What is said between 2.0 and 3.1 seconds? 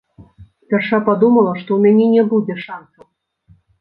не будзе шанцаў.